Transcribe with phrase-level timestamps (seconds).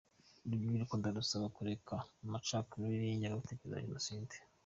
[0.45, 4.35] Urubyiruko ndarusaba kureka amacakubiri n’ingengabitekerezo ya Jenoside.